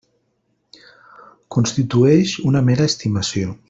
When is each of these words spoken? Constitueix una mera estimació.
Constitueix 1.57 2.35
una 2.53 2.67
mera 2.71 2.93
estimació. 2.95 3.59